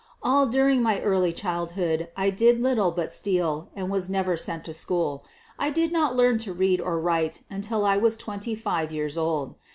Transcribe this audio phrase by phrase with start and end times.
[0.23, 4.73] All during my early childhood I did little but steal, and was never sent to
[4.73, 5.23] school.
[5.59, 9.53] I did not learn to read or write until I was twenty five years old.